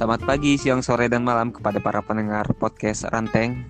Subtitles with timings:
[0.00, 3.68] Selamat pagi, siang, sore, dan malam kepada para pendengar podcast Ranteng.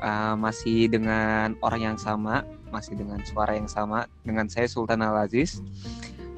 [0.00, 5.28] Uh, masih dengan orang yang sama, masih dengan suara yang sama, dengan saya Sultan Al
[5.28, 5.60] Aziz.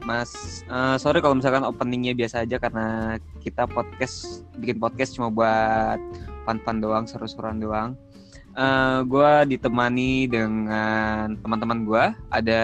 [0.02, 6.02] Mas, uh, sorry kalau misalkan openingnya biasa aja karena kita podcast bikin podcast cuma buat
[6.42, 7.94] fun-fun doang, seru-seruan doang.
[8.58, 12.62] Uh, gue ditemani dengan teman-teman gue, ada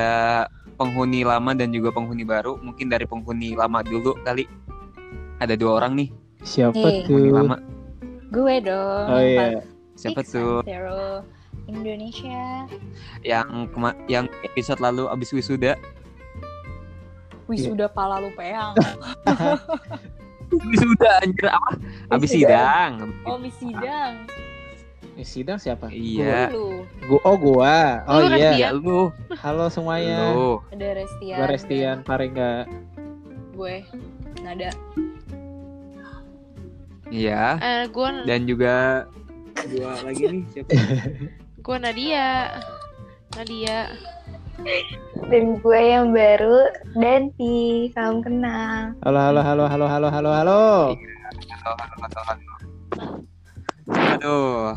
[0.74, 2.58] penghuni lama dan juga penghuni baru.
[2.58, 4.50] Mungkin dari penghuni lama dulu kali.
[5.38, 6.26] Ada dua orang nih.
[6.40, 7.04] Siapa Hey.
[7.04, 7.30] tuh?
[7.30, 7.56] Lama.
[8.28, 9.06] Gue dong.
[9.08, 9.62] Oh iya.
[9.94, 10.62] Siapa Six tuh?
[10.62, 11.24] Zero
[11.66, 12.68] Indonesia.
[13.20, 15.74] Yang kema- yang episode lalu abis wisuda.
[17.48, 18.76] Wisuda pala lu peang.
[20.68, 21.70] Wisuda anjir apa?
[22.08, 22.92] Abis sidang.
[23.24, 24.12] Oh, habis sidang.
[25.18, 25.90] Eh, sidang siapa?
[25.90, 26.48] Iya.
[26.48, 26.86] Lu.
[27.04, 28.06] Gua, oh gua.
[28.06, 28.50] Oh Lu kan iya.
[28.54, 28.60] dia.
[28.62, 29.10] Ya lu.
[29.34, 30.30] Halo semuanya.
[30.30, 30.62] Lu.
[30.70, 31.36] Ada Restian.
[31.36, 32.52] Gua Restian Paringga.
[33.52, 33.82] Gue.
[34.40, 34.70] Nada.
[37.08, 37.56] Iya.
[37.60, 39.08] Eh, gue Dan juga
[39.72, 40.70] dua lagi nih siapa?
[41.64, 42.28] gue Nadia.
[43.36, 43.78] Nadia.
[45.30, 47.88] Dan gue yang baru, Danti.
[47.96, 48.92] Salam kenal.
[49.06, 50.62] Halo halo halo halo halo halo halo.
[53.88, 54.76] Aduh.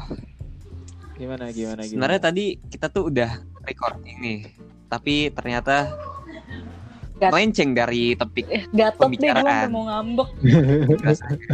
[1.20, 1.90] Gimana gimana gimana?
[1.90, 4.40] Sebenarnya tadi kita tuh udah recording nih.
[4.88, 5.92] Tapi ternyata
[7.22, 9.70] Gat- melenceng dari topik Eh, gatot deh gue Pembicaraan.
[9.70, 10.30] mau ngambek.
[11.00, 11.46] rasanya.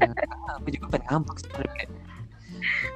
[0.56, 1.86] aku juga pengen ngambek sebenarnya.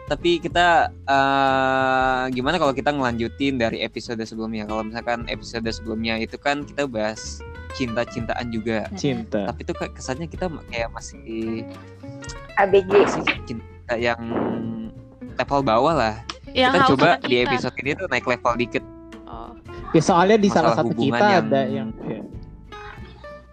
[0.03, 4.65] Tapi kita eh, gimana kalau kita ngelanjutin dari episode sebelumnya?
[4.65, 8.89] Kalau misalkan episode sebelumnya itu kan kita bahas cinta-cintaan juga.
[8.93, 9.49] Cinta.
[9.49, 11.65] Tapi kayak kesannya kita kayak masih
[12.57, 12.89] ABG.
[12.89, 14.21] masih cinta yang
[15.35, 16.15] level bawah lah.
[16.53, 17.45] Yang kita coba di kita.
[17.49, 18.85] episode ini tuh naik level dikit.
[19.93, 22.21] Ya soalnya di salah satu hubungan kita yang- ada yang ya.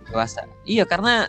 [0.08, 0.42] dewasa.
[0.64, 1.28] Iya karena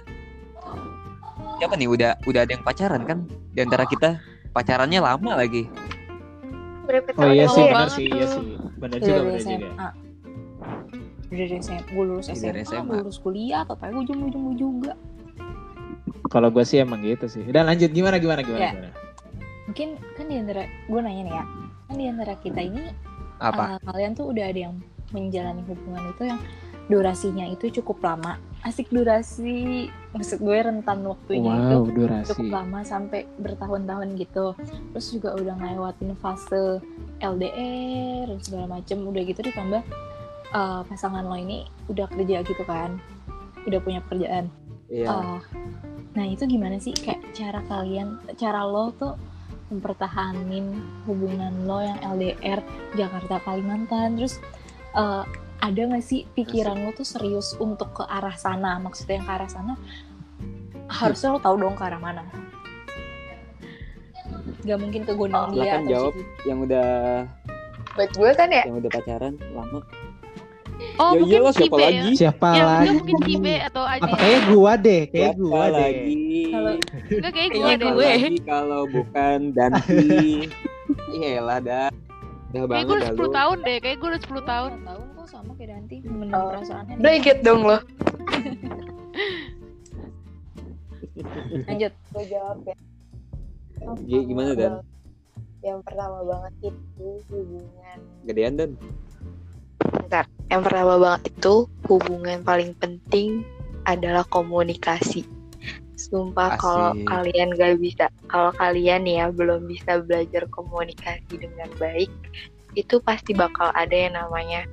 [1.59, 3.19] siapa nih udah udah ada yang pacaran kan
[3.53, 5.67] di antara kita pacarannya lama lagi.
[6.87, 8.45] Berapa Oh iya yang sih benar sih iya sih.
[8.79, 9.89] Benar Udah juga benar juga.
[11.31, 11.85] Udah dari SMA.
[11.87, 12.93] Gue lulus Iya, SMA, dari SMA.
[12.97, 14.93] lulus kuliah, atau gue ujung-ujung juga.
[16.27, 17.43] Kalau gue sih emang gitu sih.
[17.45, 18.73] Dan lanjut gimana gimana gimana Ya.
[18.73, 18.91] gimana.
[19.67, 21.45] Mungkin kan di antara, gue nanya nih ya.
[21.87, 22.83] Kan di antara kita ini
[23.39, 23.79] Apa?
[23.79, 24.75] Uh, kalian tuh udah ada yang
[25.11, 26.41] menjalani hubungan itu yang
[26.87, 32.29] durasinya itu cukup lama asik durasi maksud gue rentan waktunya itu Wow, durasi.
[32.35, 34.53] cukup lama sampai bertahun-tahun gitu
[34.93, 36.83] terus juga udah ngelewatin fase
[37.21, 39.81] LDR dan segala macem udah gitu ditambah
[40.51, 42.99] uh, pasangan lo ini udah kerja gitu kan
[43.65, 44.51] udah punya pekerjaan
[44.91, 45.07] Iya.
[45.07, 45.39] Uh,
[46.11, 49.15] nah itu gimana sih kayak cara kalian cara lo tuh
[49.71, 50.75] mempertahanin
[51.07, 52.59] hubungan lo yang LDR
[52.93, 54.43] Jakarta Kalimantan terus
[54.93, 55.25] uh,
[55.61, 59.47] ada nggak sih pikiran lo tuh serius untuk ke arah sana maksudnya yang ke arah
[59.47, 59.73] sana
[60.89, 62.25] harusnya lo tahu dong ke arah mana
[64.61, 66.13] Gak mungkin ke gondang dia Silakan atau jawab.
[66.13, 66.23] situ.
[66.45, 66.89] yang udah
[67.91, 69.81] Buat gue kan ya, yang udah pacaran lama.
[70.97, 71.83] Oh, Ya mungkin iyalah, siapa ya.
[71.83, 72.11] lagi?
[72.15, 72.89] Siapa Ya, lagi?
[72.95, 74.01] mungkin Kibe atau Aji.
[74.03, 75.73] Apa kayak gua deh, kayak Siapa gua deh.
[75.75, 76.21] lagi?
[76.47, 76.79] Kalau-
[77.11, 77.91] Enggak kayak gue Kayaknya deh.
[77.91, 78.07] gue.
[78.07, 80.09] lagi kalau bukan Danti.
[81.17, 81.89] Iyalah dah.
[82.51, 83.31] Udah Kayak banget gue udah dah 10 lu.
[83.31, 83.79] tahun deh.
[83.79, 84.71] Kayak gue udah 10 tahun.
[84.71, 86.49] Tahun tahun kok sama kayak Danti bener Oh.
[86.51, 87.79] perasaannya udah ikut dong lo.
[91.67, 92.77] lanjut Gue jawab ya.
[94.01, 94.73] Gi- gimana, Dan?
[95.61, 97.99] Yang pertama banget itu hubungan.
[98.25, 98.71] Gedean dan.
[99.81, 100.25] Bentar.
[100.49, 101.55] Yang pertama banget itu
[101.87, 103.45] hubungan paling penting
[103.85, 105.25] adalah komunikasi.
[106.11, 112.11] Sumpah kalau kalian gak bisa, kalau kalian ya belum bisa belajar komunikasi dengan baik,
[112.75, 114.67] itu pasti bakal ada yang namanya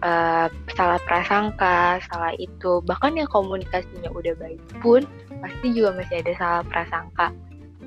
[0.00, 2.80] eh, salah prasangka, salah itu.
[2.88, 5.04] Bahkan yang komunikasinya udah baik pun
[5.44, 7.28] pasti juga masih ada salah prasangka.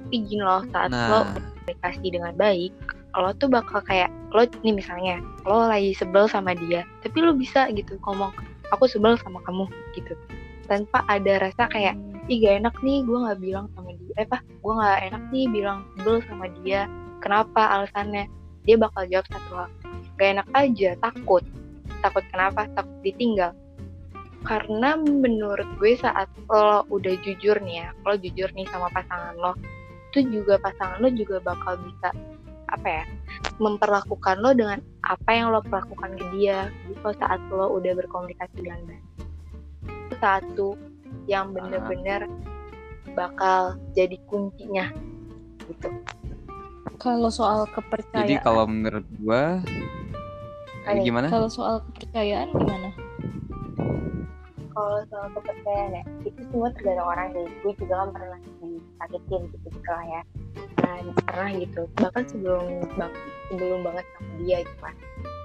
[0.05, 1.33] Tapi gini loh, saat lo Nah,
[1.65, 2.73] komunikasi dengan baik,
[3.17, 5.17] lo tuh bakal kayak lo nih misalnya
[5.47, 8.29] lo lagi sebel sama dia, tapi lo bisa gitu ngomong
[8.69, 9.65] aku sebel sama kamu
[9.97, 10.13] gitu,
[10.69, 14.37] tanpa ada rasa kayak ih gak enak nih gue nggak bilang sama dia, eh apa?
[14.65, 16.89] Gue nggak enak nih bilang sebel sama dia,
[17.21, 17.61] kenapa?
[17.69, 18.25] Alasannya?
[18.65, 19.69] Dia bakal jawab satu hal,
[20.17, 21.43] gak enak aja, takut,
[22.01, 22.65] takut kenapa?
[22.73, 23.53] Takut ditinggal.
[24.41, 29.53] Karena menurut gue saat lo udah jujur nih ya, lo jujur nih sama pasangan lo,
[30.09, 32.09] itu juga pasangan lo juga bakal bisa
[32.65, 33.05] apa ya
[33.61, 38.81] memperlakukan lo dengan apa yang lo perlakukan ke dia gitu saat lo udah berkomunikasi dengan
[39.85, 40.73] itu satu
[41.25, 42.29] yang bener-bener
[43.13, 44.91] bakal jadi kuncinya
[45.65, 45.89] gitu.
[47.01, 49.61] Kalau soal jadi kepercayaan kalau menurut gua
[50.85, 51.27] Ayo, gimana?
[51.33, 52.89] kalau soal kepercayaan gimana?
[54.75, 57.45] Kalau soal kepercayaan ya itu semua tergantung orang sih.
[57.63, 60.21] Gue juga kan pernah disakitin gitu gitu lah ya.
[60.77, 61.81] Dan pernah gitu.
[61.97, 62.63] Bahkan sebelum
[62.99, 63.17] bang-
[63.49, 64.95] sebelum banget sama dia gitu kan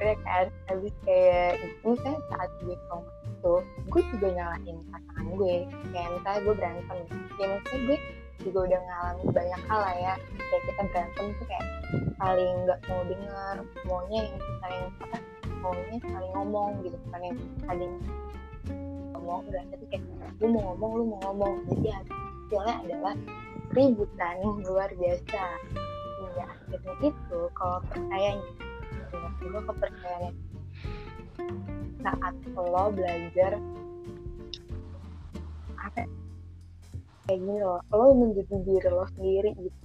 [0.00, 0.46] Udah kan?
[0.68, 3.54] Habis kayak misalnya saat gue trauma itu
[3.88, 5.56] gue juga nyalahin pasangan gue.
[5.92, 6.98] Kayak misalnya gue berantem
[7.40, 7.98] ya misalnya gue
[8.40, 10.14] juga udah ngalamin banyak hal lah ya.
[10.36, 11.66] Kayak kita berantem tuh kayak
[12.20, 13.54] saling nggak mau dengar
[13.84, 15.18] maunya yang saling apa
[15.60, 17.38] maunya saling ngomong gitu bukan yang
[17.68, 17.92] saling
[19.12, 19.40] ngomong.
[19.48, 20.04] Enggak tapi kayak
[20.40, 21.54] lu mau ngomong lu mau ngomong.
[21.68, 23.14] Jadi hasilnya adalah
[23.72, 24.36] keributan
[24.66, 25.44] luar biasa.
[26.20, 28.69] Hingga akhirnya itu kalau percayanya
[29.40, 30.34] gue kepercayaan
[32.00, 33.52] saat lo belajar
[35.76, 36.04] apa?
[36.04, 36.06] Ya,
[37.28, 39.80] kayak gini loh lo menjadi diri lo sendiri gitu.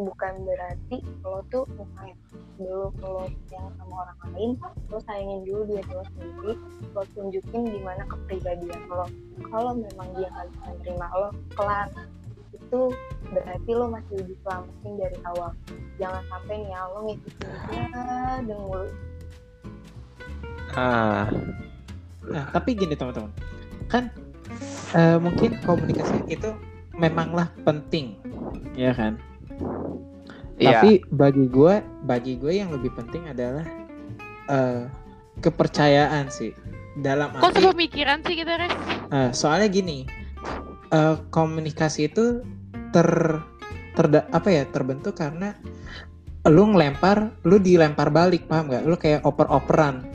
[0.00, 2.16] Bukan berarti lo tuh misalnya
[2.56, 4.50] belum lo yang sama orang lain
[4.88, 6.52] lo sayangin dulu diri lo sendiri
[6.96, 9.06] lo tunjukin gimana kepribadian lo.
[9.50, 11.88] Kalau memang dia nggak bisa menerima lo kelar
[12.70, 12.82] itu
[13.34, 15.50] berarti lo masih diselamatin dari awal
[15.98, 17.86] jangan sampai nih ya, lo ngikutin dia
[18.46, 18.86] dan mulu
[20.70, 21.26] Ah,
[22.30, 23.32] Nah, tapi gini teman-teman,
[23.90, 24.06] kan
[24.94, 26.54] eh, mungkin komunikasi itu
[26.94, 28.14] memanglah penting,
[28.78, 29.18] ya kan?
[30.60, 30.78] Iya.
[30.78, 31.74] Tapi bagi gue,
[32.06, 33.66] bagi gue yang lebih penting adalah
[34.46, 34.86] eh,
[35.42, 36.54] kepercayaan sih.
[37.02, 38.74] Dalam Kok arti, sepemikiran sih kita, Res?
[39.10, 40.06] eh, soalnya gini,
[40.92, 42.46] eh, komunikasi itu
[42.90, 43.40] ter
[43.94, 45.54] terda apa ya terbentuk karena
[46.48, 48.84] lu ngelempar, lu dilempar balik, paham nggak?
[48.88, 50.08] Lu kayak oper-operan.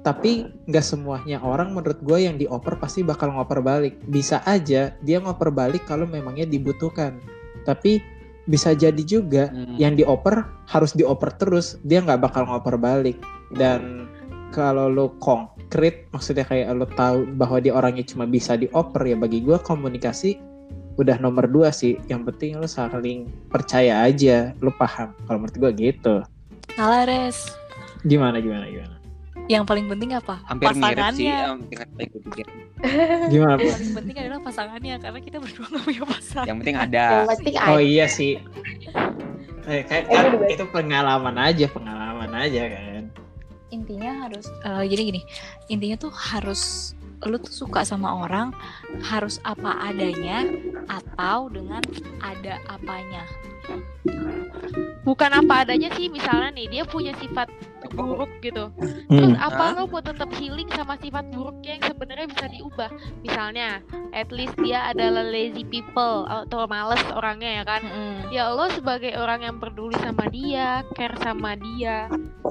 [0.00, 3.96] Tapi nggak semuanya orang menurut gue yang dioper pasti bakal ngoper balik.
[4.08, 7.20] Bisa aja dia ngoper balik kalau memangnya dibutuhkan.
[7.64, 8.00] Tapi
[8.48, 9.76] bisa jadi juga Hmm.
[9.76, 13.16] yang dioper harus dioper terus, dia nggak bakal ngoper balik.
[13.52, 14.08] Dan
[14.52, 19.44] kalau lu konkret, maksudnya kayak lu tahu bahwa dia orangnya cuma bisa dioper ya bagi
[19.44, 20.49] gue komunikasi
[21.00, 21.96] udah nomor dua sih.
[22.06, 25.16] Yang penting lu saling percaya aja, lu paham.
[25.24, 26.14] Kalau menurut gue gitu.
[26.76, 27.50] Salah res.
[28.04, 28.96] Gimana gimana gimana?
[29.50, 30.38] Yang paling penting apa?
[30.46, 31.38] hampir mirip sih Pasangannya.
[31.42, 31.78] hampir
[32.22, 32.46] pikir.
[33.34, 33.58] Gimana?
[33.58, 36.46] Yang paling penting adalah pasangannya karena kita berdua nggak punya pasangan.
[36.46, 37.06] Yang penting yang ada.
[37.66, 38.38] Oh iya sih.
[39.66, 43.02] Eh, kayak Eh, kan itu pengalaman aja, pengalaman aja kan.
[43.74, 45.20] Intinya harus eh, jadi gini.
[45.66, 46.94] Intinya tuh harus
[47.28, 48.54] lu tuh suka sama orang
[49.04, 50.44] harus apa adanya
[50.88, 51.84] atau dengan
[52.24, 53.24] ada apanya.
[55.04, 57.48] Bukan apa adanya sih, misalnya nih dia punya sifat
[57.96, 58.70] buruk gitu.
[59.10, 59.40] Terus Hmm.
[59.40, 59.76] apa Hah?
[59.82, 62.90] lo mau tetap healing sama sifat buruknya yang sebenarnya bisa diubah?
[63.24, 63.82] Misalnya,
[64.14, 67.82] at least dia adalah lazy people atau males orangnya ya kan?
[67.82, 68.30] Mm-mm.
[68.30, 72.06] Ya lo sebagai orang yang peduli sama dia, care sama dia,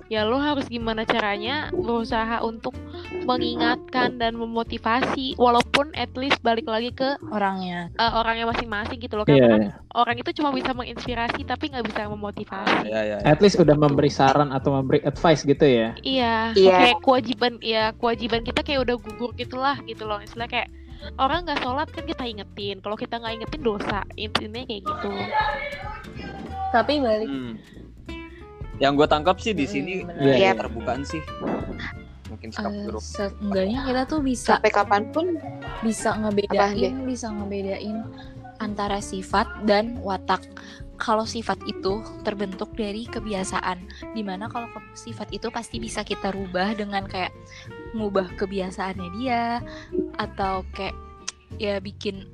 [0.10, 2.74] ya lo harus gimana caranya berusaha untuk
[3.24, 7.94] mengingatkan dan memotivasi, walaupun at least balik lagi ke Orangnya.
[7.94, 9.24] eh, orangnya masing-masing gitu loh.
[9.24, 9.74] Iya, Karena kan iya.
[9.94, 12.90] orang itu cuma bisa menginspirasi tapi nggak bisa memotivasi.
[12.90, 13.18] Ya, ya, ya.
[13.24, 15.94] At least udah memberi saran atau memberi advice gitu ya.
[16.02, 16.74] Iya, Iya.
[16.76, 20.18] kayak kewajiban ya kewajiban kita kayak udah gugur gitulah gitu loh.
[20.18, 20.74] Istilah kayak
[21.16, 22.82] orang nggak sholat kan kita ingetin.
[22.82, 24.02] Kalau kita nggak ingetin dosa.
[24.16, 25.10] Intinya kayak gitu.
[26.70, 27.54] Tapi balik Hmm.
[28.80, 30.08] Yang gue tangkap sih di sini.
[30.20, 31.22] Iya, ya, keterbukaan sih.
[32.32, 33.02] Mungkin sikap buruk.
[33.04, 35.26] seenggaknya kita tuh bisa sampai kapan pun
[35.84, 37.98] bisa Apa, ngebedain bisa ngebedain
[38.62, 40.46] antara sifat dan watak
[41.00, 43.80] kalau sifat itu terbentuk dari kebiasaan
[44.14, 47.32] di mana kalau sifat itu pasti bisa kita rubah dengan kayak
[47.96, 49.64] ngubah kebiasaannya dia
[50.20, 50.94] atau kayak
[51.58, 52.28] ya bikin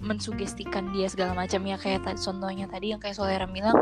[0.00, 1.60] mensugestikan dia segala macam.
[1.64, 3.76] Ya kayak tadi contohnya tadi yang kayak Solera bilang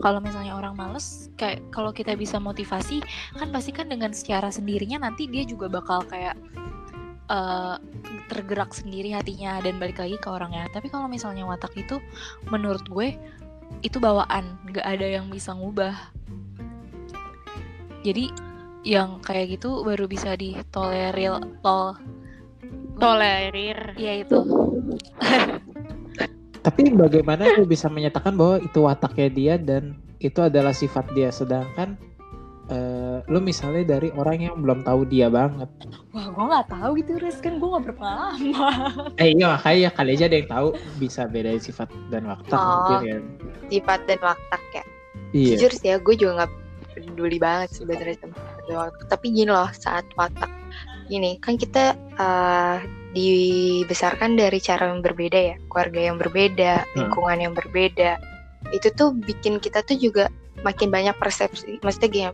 [0.00, 3.02] kalau misalnya orang males kayak kalau kita bisa motivasi
[3.36, 6.38] kan pasti kan dengan secara sendirinya nanti dia juga bakal kayak
[7.28, 7.76] eh,
[8.30, 10.70] tergerak sendiri hatinya dan balik lagi ke orangnya.
[10.70, 11.98] Tapi kalau misalnya watak itu
[12.48, 13.18] menurut gue
[13.82, 14.56] itu bawaan.
[14.70, 15.94] Nggak ada yang bisa ngubah.
[18.04, 18.30] Jadi
[18.84, 21.96] yang kayak gitu baru bisa ditolerir tol
[22.96, 23.78] Tolerir.
[23.96, 24.38] ya itu
[26.64, 31.92] Tapi bagaimana lu bisa menyatakan bahwa itu wataknya dia dan itu adalah sifat dia sedangkan
[32.66, 35.68] eh, lu misalnya dari orang yang belum tahu dia banget.
[36.10, 38.40] wah gue nggak tahu gitu Riz kan gue nggak berpengalaman
[39.20, 42.64] Eh iya makanya kali aja ada yang tahu bisa bedain sifat dan watak Oh.
[42.88, 43.16] mungkin ya.
[43.68, 44.84] sifat dan watak ya
[45.36, 45.48] Iya.
[45.60, 46.52] jujur sih ya gue juga nggak
[46.94, 48.38] peduli banget sebenarnya sama
[49.04, 50.48] tapi gini loh saat watak
[51.06, 52.76] gini kan kita eh,
[53.14, 56.94] dibesarkan dari cara yang berbeda ya keluarga yang berbeda Hmm.
[56.98, 58.18] lingkungan yang berbeda.
[58.74, 60.26] Itu tuh bikin kita tuh juga
[60.64, 62.30] makin banyak persepsi maksudnya gini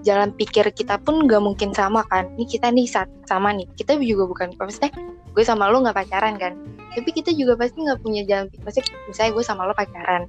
[0.00, 2.26] jalan pikir kita pun nggak mungkin sama kan.
[2.34, 4.90] Ini kita nih saat sama nih kita juga bukan maksudnya
[5.36, 6.56] gue sama lo nggak pacaran kan.
[6.96, 10.22] Tapi kita juga pasti nggak punya jalan pikir maksudnya misalnya gue sama lo pacaran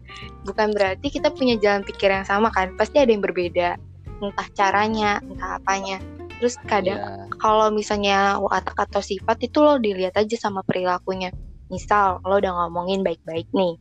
[0.43, 3.79] bukan berarti kita punya jalan pikir yang sama kan pasti ada yang berbeda.
[4.19, 6.03] Entah caranya entah apanya
[6.37, 7.33] terus kadang Iya.
[7.41, 11.33] kalau misalnya watak atau sifat itu lo dilihat aja sama perilakunya.
[11.67, 13.75] Misal lo udah ngomongin baik-baik nih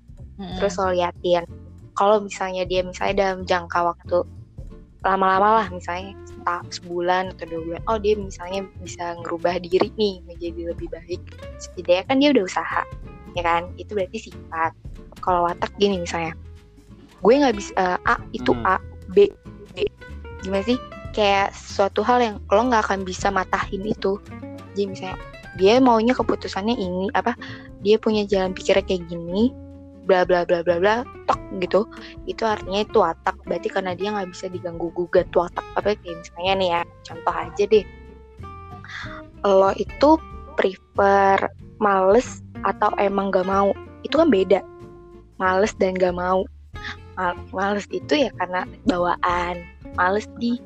[0.57, 1.45] terus lo liatin.
[1.97, 4.19] Kalau misalnya dia misalnya dalam jangka waktu
[5.07, 10.21] lama-lama lah misalnya setah sebulan atau dua bulan oh dia misalnya bisa ngerubah diri nih
[10.27, 11.21] menjadi lebih baik.
[11.63, 12.83] Setidaknya kan dia udah usaha
[13.33, 13.63] ya kan?
[13.81, 14.73] Itu berarti sifat.
[15.25, 16.37] Kalau watak gini misalnya
[17.25, 18.65] gue nggak bisa eh, A itu Hmm.
[18.67, 18.77] A
[19.13, 19.31] B
[19.73, 19.89] B.
[20.45, 20.77] Gimana sih
[21.17, 24.21] kayak suatu hal yang lo nggak akan bisa matahin itu.
[24.77, 25.17] Jadi misalnya
[25.57, 27.33] dia maunya keputusannya ini apa
[27.81, 29.57] dia punya jalan pikirnya kayak gini
[30.05, 30.95] bla bla bla bla bla
[31.25, 31.89] tok gitu.
[32.29, 33.41] Itu artinya itu watak.
[33.49, 35.65] Berarti karena dia nggak bisa diganggu gugat watak.
[35.75, 37.85] Apa kayak misalnya nih ya contoh aja deh.
[39.43, 40.11] Lo itu
[40.55, 41.39] prefer
[41.81, 43.73] males atau emang gak mau?
[44.05, 44.61] Itu kan beda.
[45.37, 46.45] Males dan gak mau.
[47.17, 49.65] Mal- males itu ya karena bawaan.
[49.97, 50.57] Males di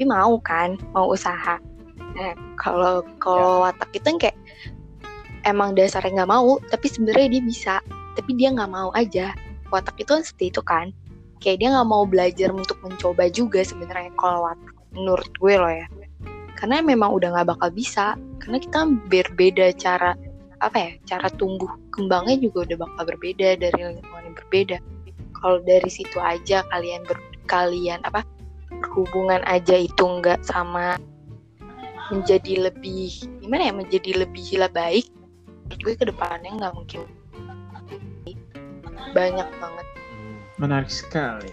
[0.00, 1.60] tapi mau kan mau usaha.
[2.16, 4.36] Nah kalau kalau watak itu kan kayak
[5.44, 7.74] emang dasarnya nggak mau tapi sebenarnya dia bisa.
[8.16, 9.36] Tapi dia nggak mau aja.
[9.68, 10.96] Watak itu kan seperti itu kan.
[11.44, 15.84] Kayak dia nggak mau belajar untuk mencoba juga sebenarnya kalau watak menurut gue loh ya.
[16.56, 18.16] Karena memang udah nggak bakal bisa.
[18.40, 20.16] Karena kita berbeda cara
[20.64, 24.76] apa ya cara tumbuh kembangnya juga udah bakal berbeda dari lingkungan yang berbeda.
[25.36, 28.24] Kalau dari situ aja kalian ber, kalian apa
[28.88, 30.96] hubungan aja itu nggak sama
[32.10, 35.06] menjadi lebih gimana ya menjadi lebih baik
[35.64, 37.02] menurut gue ke depannya nggak mungkin
[39.10, 39.86] banyak banget
[40.56, 41.48] Menarik sekali.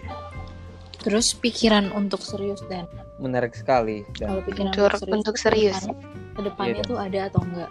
[1.00, 2.84] Terus pikiran untuk serius dan
[3.16, 4.04] Menarik sekali.
[4.14, 5.78] Dan kalau pikiran Untuk- untuk serius, untuk serius.
[5.80, 7.70] kedepannya- ke depannya Iya, tuh ada atau enggak?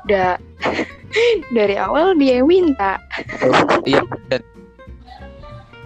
[0.00, 0.30] udah
[1.56, 2.96] dari awal dia yang minta
[3.84, 4.40] iya dan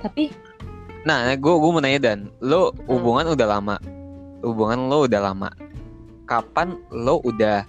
[0.00, 0.30] Tapi
[1.04, 2.20] nah gue gue mau nanya dan.
[2.40, 3.76] Lo hubungan udah lama?
[4.40, 5.48] Hubungan lo udah lama?
[6.24, 7.64] Kapan lo udah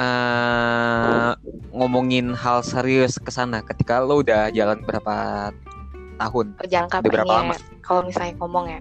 [0.00, 1.30] eh
[1.76, 3.60] ngomongin hal serius ke sana?
[3.60, 5.48] Ketika lo udah jalan berapa
[6.16, 6.46] tahun?
[6.68, 7.54] Jangka berapa lama?
[7.56, 8.80] panjang kalau misalnya ngomong ya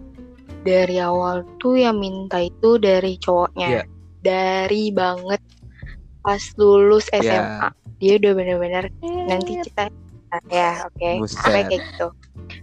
[0.63, 3.67] dari awal tuh yang minta itu dari cowoknya.
[3.67, 3.83] Iya.
[4.19, 5.39] dari banget
[6.19, 7.23] pas lulus Iya.
[7.23, 7.67] SMA
[8.03, 8.83] dia udah bener-bener
[9.31, 9.87] nanti kita
[10.51, 11.23] ya oke.
[11.31, 12.07] Sampai kayak gitu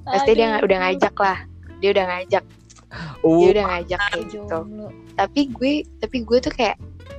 [0.07, 1.39] pasti dia udah ngajak lah.
[1.83, 2.45] Dia udah ngajak.
[3.27, 4.59] Oh, dia udah ngajak kayak gitu.
[5.19, 6.77] tapi gue tapi gue tuh kayak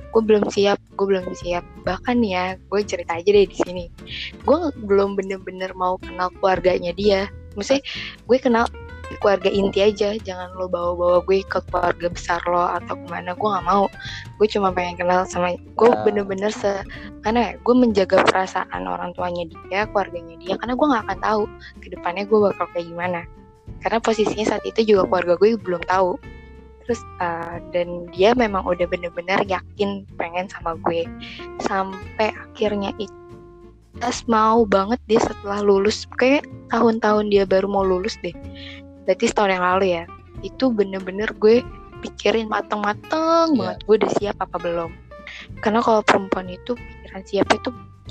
[0.08, 1.64] gue belum siap gue belum siap.
[1.84, 3.84] Bahkan ya gue cerita aja deh di sini.
[4.42, 7.28] Gue belum bener-bener mau kenal keluarganya dia.
[7.54, 7.84] Maksudnya
[8.24, 8.64] gue kenal
[9.16, 10.14] keluarga inti aja.
[10.20, 13.32] Jangan lo bawa-bawa gue ke keluarga besar lo atau ke mana.
[13.32, 13.88] Gue nggak mau.
[14.36, 16.04] Gue cuma pengen kenal sama gue Ah.
[16.04, 16.84] bener-bener se
[17.24, 21.42] karena ya gue menjaga perasaan orang tuanya dia keluarganya dia karena gue nggak akan tahu
[21.80, 23.20] ke depannya gue bakal kayak gimana.
[23.80, 26.20] Karena posisinya saat itu juga keluarga gue belum tahu.
[26.84, 31.04] Terus uh, dan dia memang udah bener-bener yakin pengen sama gue.
[31.64, 33.12] Sampai akhirnya itu
[33.98, 36.06] pas mau banget dia setelah lulus.
[36.16, 38.32] Kayak tahun-tahun dia baru mau lulus deh
[39.08, 40.04] berarti setahun yang lalu ya?
[40.44, 41.64] Itu bener-bener gue
[42.04, 43.58] pikirin mateng-mateng Iya.
[43.58, 44.92] banget gue udah siap apa belum.
[45.64, 47.70] Karena kalau perempuan itu pikiran siapnya itu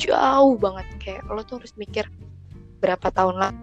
[0.10, 0.86] jauh banget.
[0.98, 2.10] Kayak lo tuh harus mikir
[2.82, 3.54] berapa tahun lah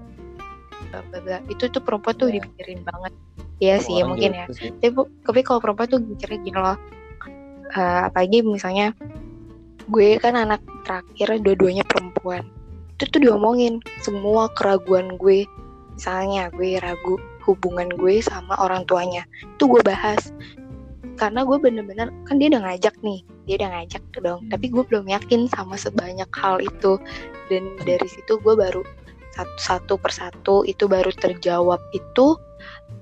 [0.95, 2.39] bla itu tuh perempuan tuh Iya.
[2.39, 3.13] dipikirin banget.
[3.59, 4.47] Iya sih orang mungkin juga ya.
[4.47, 4.71] gitu sih.
[4.79, 6.79] tapi, tapi kalau perempuan tuh mikirnya gini loh.
[7.75, 8.87] Eh, apalagi misalnya
[9.91, 12.47] gue kan anak terakhir dua-duanya perempuan.
[12.95, 15.43] Itu tuh diomongin semua keraguan gue
[15.95, 20.35] misalnya gue ragu hubungan gue sama orang tuanya itu gue bahas.
[21.15, 24.41] Karena gue bener-bener kan dia udah ngajak nih dia udah ngajak dong.
[24.45, 24.51] Hmm.
[24.51, 26.99] tapi gue belum yakin sama sebanyak hal itu.
[27.47, 28.83] Dan dari situ gue baru
[29.35, 32.39] satu-satu persatu itu baru terjawab itu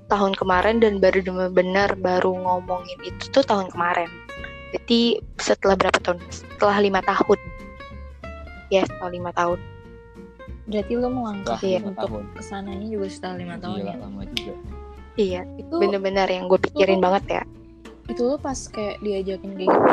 [0.09, 4.09] tahun kemarin dan baru benar-benar baru ngomongin itu tuh tahun kemarin.
[4.73, 6.17] Berarti setelah berapa tahun?
[6.29, 7.39] Setelah lima tahun.
[8.73, 9.72] Ya setelah lima tahun
[10.63, 11.79] Berarti lo melangkah Iya.
[11.81, 12.23] untuk tahun.
[12.31, 13.95] ke sananya juga setelah lima tahun Gila, ya.
[13.99, 14.53] lama juga.
[15.13, 17.43] iya Itu bener-bener yang gue pikirin Lu- banget ya
[18.03, 19.89] itu lo pas kayak diajakin kayak gitu.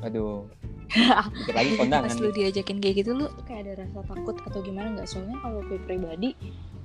[0.00, 0.48] aduh
[1.36, 4.88] dikit lagi Pas kondangan lu diajakin kayak gitu lu kayak ada rasa takut atau gimana
[4.92, 5.06] nggak?
[5.06, 6.30] Soalnya kalau gue pribadi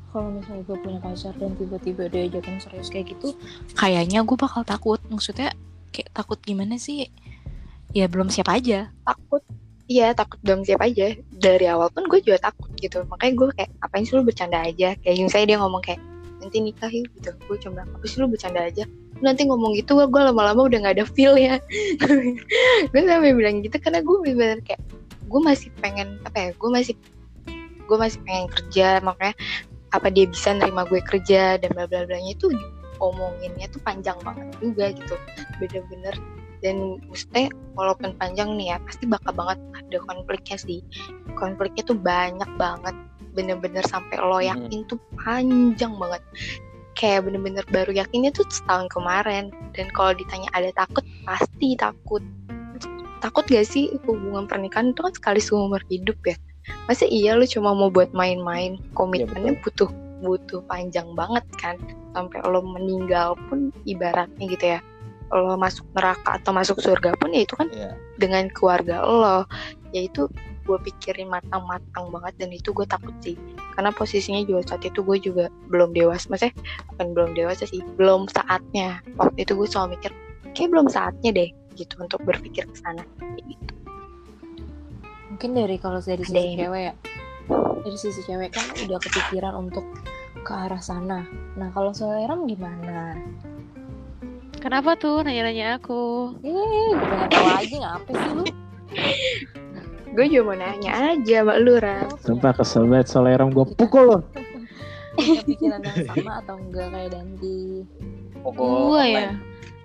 [0.09, 3.35] kalau misalnya gue punya pacar dan tiba-tiba diajakin serius kayak gitu,
[3.73, 4.97] kayaknya gue bakal takut.
[5.07, 5.51] Maksudnya
[5.89, 7.07] kayak takut gimana sih?
[7.91, 8.89] Ya belum siap aja.
[9.01, 9.44] takut
[9.85, 11.13] iya takut belum siap aja.
[11.31, 13.05] Dari awal pun gue juga takut gitu.
[13.09, 14.97] Makanya gue kayak apain sih lu bercanda aja?
[15.01, 16.01] Kayak misalnya dia ngomong kayak
[16.41, 17.31] nanti nikah yuk gitu.
[17.49, 18.83] Gue cuma apa sih lu bercanda aja?
[19.23, 21.55] Nanti ngomong gitu gue lama-lama udah nggak ada feel ya
[22.91, 24.83] gue sampai bilang gitu karena gue bener kayak
[25.23, 26.95] gue masih pengen apa ya gue masih
[27.85, 28.99] gue masih pengen kerja.
[28.99, 29.35] Makanya
[29.95, 32.51] apa dia bisa nerima gue kerja dan bla bla blanya itu
[32.99, 35.15] omonginnya tuh panjang banget juga gitu.
[35.63, 36.15] Bener-bener
[36.63, 40.79] dan maksudnya walaupun panjang nih ya pasti bakal banget ada konfliknya sih.
[41.35, 42.95] Konfliknya tuh banyak banget.
[43.35, 44.49] Bener-bener sampai lo Hmm.
[44.55, 46.21] yakin tuh panjang banget.
[46.95, 49.51] Kayak bener-bener baru yakinnya tuh setahun kemarin.
[49.75, 52.23] Dan kalau ditanya ada takut pasti takut.
[53.19, 56.37] Takut gak sih hubungan pernikahan itu kan sekali seumur hidup ya?
[56.87, 58.79] Masa iya lu cuma mau buat main-main?
[58.95, 59.89] Komitmennya butuh
[60.23, 61.75] butuh panjang banget kan.
[62.15, 64.79] Sampai lo meninggal pun ibaratnya gitu ya
[65.31, 67.97] lo masuk neraka atau masuk surga pun ya itu kan Iya.
[68.15, 69.37] dengan keluarga lo.
[69.89, 70.29] Ya itu
[70.65, 73.37] gue pikirin matang-matang banget dan itu gue takut sih.
[73.73, 76.25] Karena posisinya juga saat itu gue juga belum dewasa.
[76.27, 76.53] Maksudnya
[76.89, 79.01] bukan belum dewasa sih belum saatnya.
[79.15, 80.11] Waktu itu gue selalu mikir
[80.53, 83.03] kayak belum saatnya deh gitu untuk berpikir ke sana.
[83.19, 83.71] Kayak gitu.
[85.25, 86.93] mungkin dari kalau dari sisi yang- cewek ya.
[87.83, 89.83] Dari sisi cewek kan udah kepikiran untuk
[90.41, 91.27] ke arah sana.
[91.55, 93.19] Nah kalau Soleram gimana
[94.65, 96.33] Kenapa tuh nanya-nanya aku?
[96.41, 98.45] eh gue pengen tahu aja ngapa sih lu
[100.17, 104.19] gue juga mau nanya aja sama lu Ram Sumpah kesel banget soleram gue pukul lo.
[105.21, 107.85] pikiran yang sama atau enggak kayak Danti
[108.41, 109.37] Gua ya.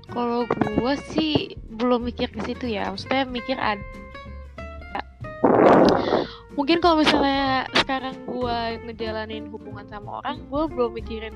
[0.08, 2.88] Kalau gua sih belum mikir ke situ ya.
[2.88, 3.84] Maksudnya mikir ada
[6.56, 7.99] Mungkin kalau misalnya sekarang
[8.78, 11.34] ngejalanin hubungan sama orang, gua belum mikirin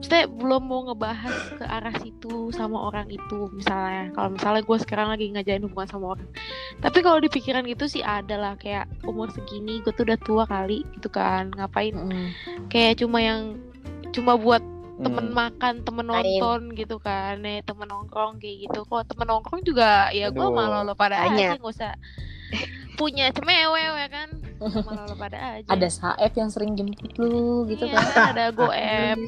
[0.00, 4.08] maksudnya belum mau ngebahas ke arah situ sama orang itu misalnya.
[4.16, 6.28] Kalau misalnya gua sekarang lagi ngejalanin hubungan sama orang.
[6.80, 10.44] Tapi kalau di pikiran gitu sih ada lah kayak umur segini gue tuh udah tua
[10.48, 11.52] kali gitu kan.
[11.52, 12.28] Ngapain Mm.
[12.72, 13.60] kayak cuma yang
[14.16, 14.64] cuma buat
[15.00, 15.08] Hmm.
[15.08, 18.84] temen makan, temen nonton gitu kan, nih temen nongkrong kayak gitu.
[18.84, 21.96] Kalau temen nongkrong juga ya gue malah lo pada aja nggak usah
[22.94, 24.28] punya cemewe ya kan,
[24.60, 25.68] malah lo pada aja.
[25.68, 29.18] ada Saeb yang sering jemput lu gitu Iya, kan ada goep, ya kan?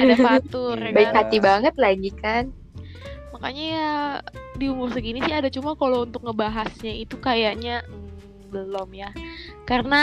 [0.00, 1.16] ada fatur, ya baik kan?
[1.20, 2.44] hati banget lagi kan
[3.28, 3.92] Makanya ya
[4.56, 9.12] di umur segini sih ada cuma kalau untuk ngebahasnya itu kayaknya mm, belum ya.
[9.68, 10.00] Karena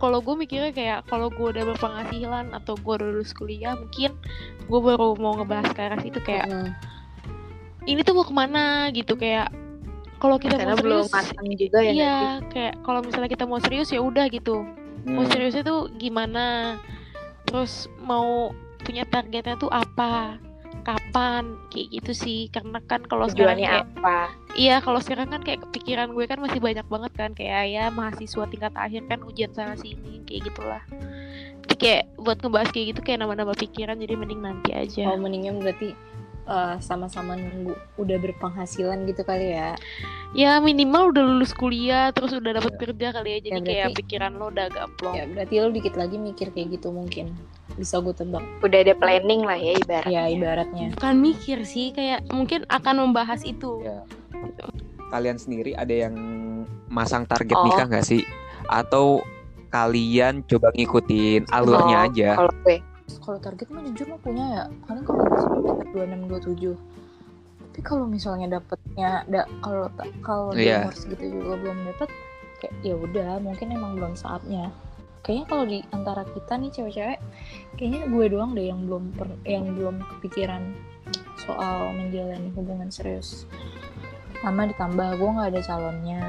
[0.00, 4.16] kalau gue mikirnya kayak kalau gue udah berpenghasilan atau gue udah lulus kuliah mungkin
[4.64, 6.72] gue baru mau ngebahas ke arah situ kayak Mm.
[7.84, 9.52] ini tuh mau ke mana gitu kayak
[10.20, 12.46] kalau kita karena mau belum serius matang juga ya iya nanti.
[12.52, 14.56] kayak kalau misalnya kita mau serius ya udah gitu.
[15.02, 15.32] Mau Hmm.
[15.32, 16.76] seriusnya tuh gimana?
[17.48, 20.36] Terus mau punya targetnya tuh apa?
[20.80, 21.56] Kapan?
[21.68, 22.40] Kayak gitu sih.
[22.48, 24.28] Karena kan kalau sekarang kayak apa?
[24.52, 27.30] Iya kalau sekarang kan kayak kepikiran gue kan masih banyak banget kan.
[27.32, 30.84] Kayak ya mahasiswa tingkat akhir kan ujian sana sini kayak gitulah.
[31.64, 35.08] Jadi kayak buat ngebahas kayak gitu kayak nambah-nambah pikiran jadi mending nanti aja.
[35.08, 35.96] Oh mendingan berarti
[36.50, 39.78] eh, sama-sama nunggu udah berpenghasilan gitu kali ya
[40.30, 42.80] ya minimal udah lulus kuliah terus udah dapat Iya.
[42.80, 45.68] kerja kali ya jadi Ya, kayak berarti- pikiran lo udah agak plong ya berarti lo
[45.70, 47.26] dikit lagi mikir kayak gitu mungkin
[47.72, 52.26] bisa gue tebak udah ada planning lah ya ibarat ya ibaratnya bukan mikir sih kayak
[52.28, 54.02] mungkin akan membahas itu Ya.
[55.08, 56.14] Kalian sendiri ada yang
[56.86, 57.64] masang target Oh.
[57.64, 58.22] nikah nggak sih?
[58.64, 59.26] Atau
[59.68, 62.30] kalian coba ngikutin alurnya Oh, aja?
[62.36, 62.78] kalau gue
[63.18, 64.64] kalau target mah jujur mah punya ya.
[64.86, 65.24] Paling kalau
[65.90, 66.76] dua enam dua tujuh.
[67.70, 69.90] Tapi kalau misalnya dapetnya da, kalau
[70.22, 70.86] kalau di Iya.
[70.86, 72.10] umur segitu juga belum dapet
[72.60, 74.68] kayak ya udah mungkin emang belum saatnya.
[75.20, 77.18] Kayaknya kalau di antara kita nih cewek-cewek
[77.76, 80.62] kayaknya gue doang deh yang belum per- yang belum kepikiran
[81.40, 83.44] soal menjalani hubungan serius.
[84.36, 86.22] Pertama ditambah gue nggak ada calonnya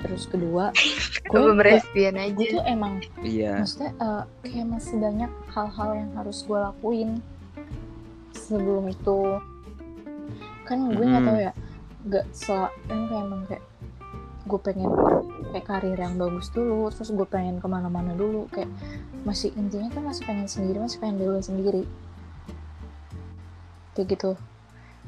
[0.00, 0.70] terus kedua
[1.30, 2.32] gue aja.
[2.32, 3.60] gue tuh emang Iya.
[3.60, 7.10] maksudnya eh, kayak masih banyak hal-hal yang harus gue lakuin
[8.32, 9.20] sebelum itu.
[10.64, 11.28] Kan gue nggak Mm-mm.
[11.28, 11.52] tahu ya
[12.08, 13.64] nggak sel kan kayak emang kayak
[14.48, 14.88] gue pengen
[15.52, 18.48] kayak karir yang bagus dulu terus gue pengen ke mana-mana dulu.
[18.48, 18.72] Kayak
[19.26, 21.84] masih intinya kan masih pengen sendiri masih pengen dulu sendiri.
[23.92, 24.30] Kayak gitu.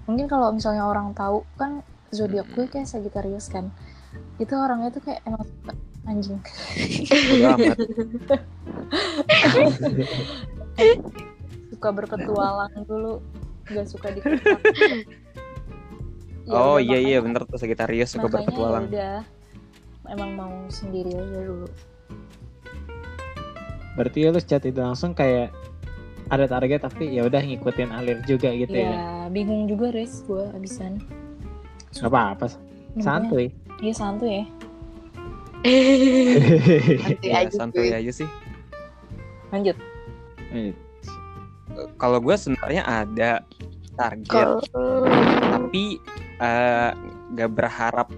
[0.04, 3.70] Mungkin kalau misalnya orang tahu kan zodiak gue kayak Sagittarius kan
[4.40, 5.44] itu orangnya tuh kayak emang
[6.08, 6.40] anjing.
[11.70, 13.20] Suka berpetualang dulu
[13.70, 14.18] nggak suka di
[16.50, 18.90] Oh iya iya bener tuh Sagittarius suka berpetualang.
[18.90, 19.22] udah.
[20.10, 21.70] Emang mau sendiri aja dulu.
[23.94, 25.54] Berarti lu chat itu langsung kayak
[26.30, 29.26] ada target tapi ya udah ngikutin alir juga gitu ya ya.
[29.30, 30.98] bingung juga res gue abisan.
[31.94, 32.46] Gak apa-apa,
[33.02, 33.50] santuy.
[33.80, 34.44] Iya santuy ya.
[37.00, 38.28] Santuy Ya, aja santuy aja sih.
[39.50, 39.76] lanjut.
[40.54, 40.72] Eh,
[41.98, 43.30] kalau gue sebenarnya ada
[43.98, 45.04] target Kalau
[45.50, 45.98] tapi
[46.40, 46.90] eh,
[47.34, 48.08] nggak berharap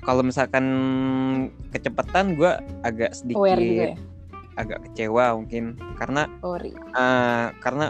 [0.00, 0.64] kalau misalkan
[1.70, 2.50] kecepatan gue
[2.82, 3.96] agak sedikit aware juga ya?
[4.58, 5.64] agak kecewa mungkin.
[5.96, 6.22] Karena
[6.96, 7.86] eh, karena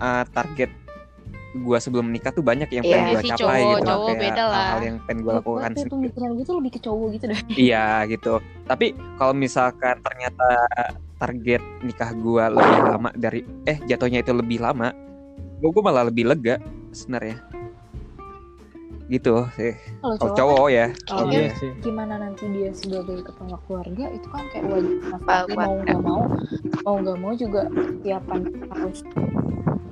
[0.00, 0.70] eh, target
[1.54, 4.20] gue sebelum menikah tuh banyak yang Iya pengen gue sih, capai cowok- gitu cowok kayak
[4.22, 4.56] beda lah.
[4.56, 5.90] hal-hal yang pengen gue Gue lakukan sendiri.
[5.90, 8.32] pemikiran gue tuh lebih ke cowok gitu deh Iya gitu.
[8.64, 10.48] Tapi kalau misalkan ternyata
[11.16, 14.90] target nikah gua lebih lama dari eh jatuhnya itu lebih lama,
[15.58, 16.58] gua, gua malah lebih lega
[16.90, 17.38] sebenarnya.
[19.10, 19.72] Gitu sih.
[20.00, 20.86] kalau cowok, cowok ya.
[21.06, 25.56] Kalau iya kan gimana nanti dia sebagai kepala keluarga itu kan kayak wajib nafkahi Banget.
[25.58, 26.22] mau nggak mau
[26.86, 28.40] mau nggak mau juga persiapan
[28.72, 29.00] harus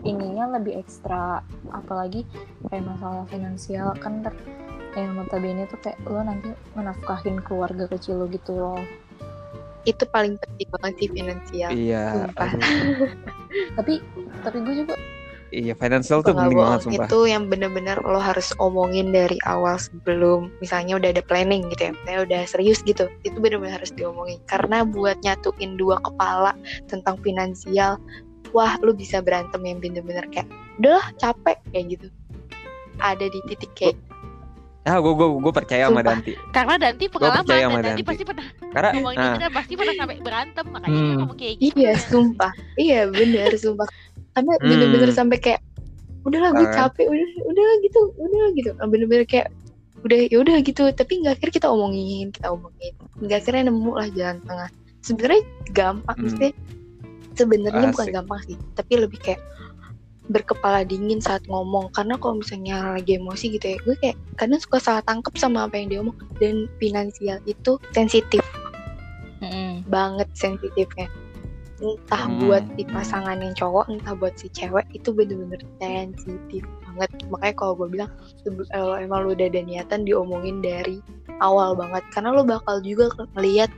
[0.01, 1.45] ininya lebih ekstra
[1.75, 2.25] apalagi
[2.71, 4.35] kayak masalah finansial kan ntar
[4.99, 8.81] yang notabene tuh kayak lo nanti menafkahin keluarga kecil lo gitu loh
[9.89, 11.71] itu paling penting banget sih finansial.
[11.73, 12.29] Iya.
[13.77, 13.95] Tapi
[14.45, 14.95] tapi gue juga
[15.51, 17.07] Iya, financial tuh penting banget sumpah.
[17.11, 21.93] Itu yang bener-bener lo harus omongin dari awal sebelum misalnya udah ada planning gitu ya,
[21.95, 23.11] misalnya udah serius gitu.
[23.27, 24.39] Itu bener-bener harus diomongin.
[24.47, 26.55] Karena buat nyatuin dua kepala
[26.87, 27.99] tentang finansial,
[28.55, 30.47] wah lu bisa berantem yang bener-bener kayak,
[30.79, 32.07] udah capek kayak gitu.
[33.03, 33.99] Ada di titik kayak
[34.81, 36.17] Ah, gua gua gua percaya sama Sumpah.
[36.17, 36.33] Danti.
[36.51, 38.03] Karena Danti pengalaman percaya dan sama Danti Danti.
[38.09, 41.19] pasti pernah Karena ngomongin nah, pasti pernah sampai berantem makanya dia Hmm.
[41.21, 41.77] ngomong kayak gitu.
[41.77, 42.09] Iya, kan.
[42.09, 42.53] sumpah.
[42.81, 43.89] Iya, bener, sumpah.
[44.31, 44.69] Karena Hmm.
[44.73, 45.61] bener-bener sampai kayak
[46.21, 46.77] udahlah gue Kan.
[46.81, 48.71] capek, udah udah gitu, udah gitu.
[48.81, 49.49] Bener-bener kayak
[50.01, 52.93] udah ya udah gitu, tapi nggak akhirnya kita omongin, kita omongin.
[53.21, 54.69] Nggak akhirnya nemu lah jalan tengah.
[55.05, 55.43] Sebenarnya
[55.77, 56.25] gampang, Hmm.
[56.25, 56.47] mesti
[57.37, 59.41] sebenarnya bukan gampang sih, tapi lebih kayak
[60.31, 61.91] berkepala dingin saat ngomong.
[61.93, 65.77] Karena kalau misalnya lagi emosi gitu ya gue kayak kadang suka salah tangkap sama apa
[65.77, 66.17] yang dia omong.
[66.39, 68.41] Dan finansial itu sensitif.
[69.41, 69.89] Mm-mm.
[69.89, 71.09] banget sensitifnya.
[71.81, 72.45] Entah Hmm.
[72.45, 77.09] buat si pasangan yang cowok entah buat si cewek itu bener-bener sensitif banget.
[77.33, 78.13] Makanya kalau gue bilang
[78.69, 81.01] kalau emang lu udah ada niatan diomongin dari
[81.41, 82.05] awal banget.
[82.13, 83.73] Karena lu bakal juga ngeliat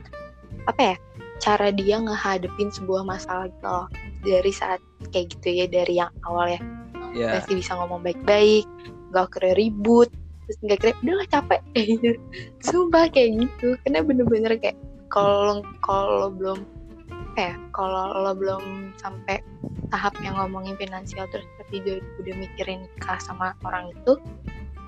[0.67, 0.95] apa ya
[1.39, 3.87] cara dia ngehadepin sebuah masalah gitu loh
[4.23, 4.79] dari saat
[5.11, 6.61] kayak gitu ya dari yang awal ya.
[7.13, 7.29] Ya.
[7.37, 8.65] Masih bisa ngomong baik-baik
[9.13, 10.09] nggak kira ribut
[10.43, 11.61] terus nggak kira udahlah capek.
[11.73, 12.09] Kayak gitu.
[12.65, 13.67] Sumpah kayak gitu.
[13.85, 14.77] Karena bener-bener kayak
[15.13, 16.59] kalau kalau belum
[17.33, 19.41] apa ya kalau lo belum sampai
[19.89, 24.21] tahap yang ngomongin finansial terus tapi dia udah mikirin nikah sama orang itu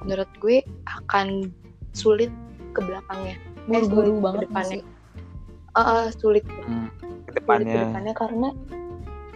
[0.06, 1.50] menurut gue akan
[1.98, 2.30] sulit
[2.78, 3.38] ke belakangnya.
[3.66, 4.78] Eh, sulit buru-buru ke banget depannya.
[5.74, 6.46] Eh, eh, sulit.
[6.46, 6.90] Hmm,
[7.26, 8.50] ke depannya karena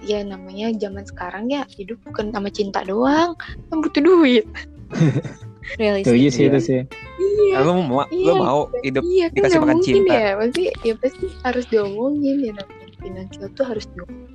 [0.01, 3.35] ya namanya zaman sekarang ya hidup bukan sama cinta doang
[3.69, 4.45] kan butuh duit.
[5.77, 6.49] Realistis setuju sih Iya.
[6.49, 6.81] itu sih.
[7.19, 7.57] Iya.
[7.61, 10.13] Lu mau lu Iya, mau hidup iya kan dikasih makan cinta.
[10.15, 10.31] ya.
[10.33, 12.87] Pasti ya pasti harus diomongin ya namanya.
[12.97, 14.33] Finansial tuh harus diomongin.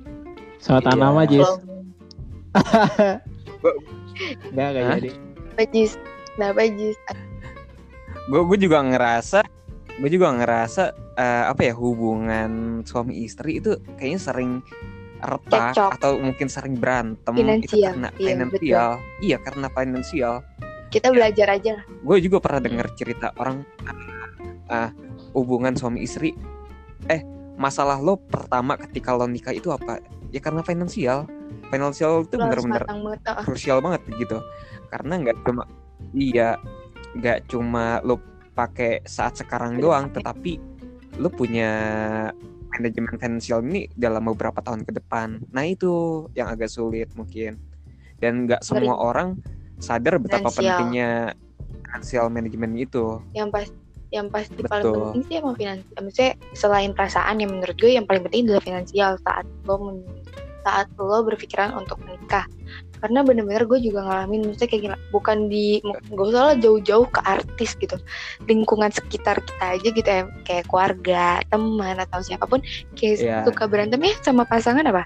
[0.57, 0.87] Soal Iya.
[0.89, 1.43] tanam aja Jis.
[1.43, 1.61] Kalau-
[4.53, 4.95] nggak nggak Hah?
[4.97, 5.09] jadi.
[5.51, 5.91] Apa Jis?
[6.35, 6.97] Kenapa Jis?
[8.25, 9.39] Gue gue juga ngerasa
[9.95, 10.83] gue juga ngerasa
[11.15, 12.51] eh, apa ya hubungan
[12.83, 14.51] suami istri itu kayaknya sering
[15.21, 15.89] retak Cekcok.
[15.99, 18.91] atau mungkin sering berantem itu Finansial, karena iya, finansial.
[19.23, 20.33] iya karena finansial.
[20.91, 21.85] Kita belajar aja lah.
[22.03, 23.63] Gue juga pernah dengar cerita orang
[24.71, 24.91] ah
[25.35, 26.35] hubungan suami istri.
[27.11, 27.23] Eh
[27.55, 29.99] masalah lo pertama ketika lo nikah itu apa?
[30.31, 31.27] Ya karena finansial.
[31.71, 33.41] Finansial itu ah.
[33.43, 34.39] krusial banget gitu.
[34.91, 35.63] Karena nggak cuma
[36.15, 36.59] iya
[37.15, 38.19] nggak cuma lo
[38.55, 40.59] pakai saat sekarang doang tetapi
[41.19, 41.71] lo punya
[42.75, 45.41] manajemen finansial ini dalam beberapa tahun ke depan.
[45.51, 47.57] Nah itu yang agak sulit mungkin.
[48.19, 49.39] Dan nggak semua orang
[49.79, 50.63] sadar betapa Finansial.
[50.71, 51.09] pentingnya
[51.83, 53.19] finansial manajemen itu.
[53.35, 53.67] Yang pas
[54.13, 54.95] yang pasti paling Betul.
[55.11, 59.11] penting sih emang finansial maksudnya selain perasaan yang menurut gue yang paling penting adalah finansial
[59.19, 60.07] saat lo men-
[60.63, 62.47] saat lo berpikiran untuk menikah
[63.05, 65.77] karena bener-bener gue juga ngalamin maksudnya kayak gini bukan di
[66.09, 68.01] gak usah lah jauh-jauh ke artis gitu.
[68.49, 72.65] Lingkungan sekitar kita aja gitu ya kayak keluarga teman atau siapa pun
[72.97, 73.45] kayak Iya.
[73.45, 75.05] suka berantemnya sama pasangan apa?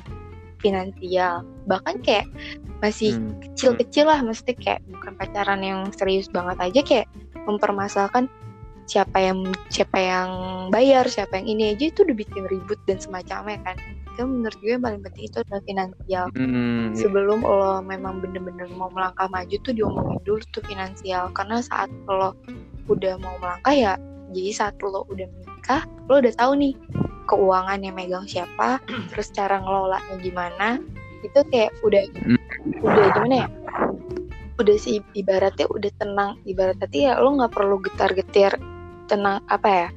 [0.64, 1.44] Finansial.
[1.68, 2.32] Bahkan kayak
[2.80, 7.08] masih Hmm, kecil-kecil lah mesti kayak bukan pacaran yang serius banget aja kayak
[7.44, 8.32] mempermasalahkan
[8.90, 10.30] siapa yang siapa yang
[10.74, 13.78] bayar siapa yang ini aja itu udah bikin ribut dan semacamnya kan.
[14.18, 16.26] Itu menurut gue yang paling penting itu adalah finansial.
[16.34, 16.98] Hmm, iya.
[16.98, 21.30] sebelum lo memang bener-bener mau melangkah maju tuh diomongin dulu tuh finansial.
[21.38, 22.34] Karena saat lo
[22.90, 23.94] udah mau melangkah ya
[24.34, 26.74] jadi saat lo udah menikah lo udah tahu nih
[27.30, 28.82] keuangan yang megang siapa
[29.14, 30.82] terus cara ngelolanya gimana
[31.22, 32.04] itu kayak udah
[32.80, 33.48] udah gimana ya?
[34.60, 36.40] Udah sih ibaratnya udah tenang.
[36.44, 38.56] Ibaratnya ya lo nggak perlu getar-getir
[39.10, 39.88] tenang apa ya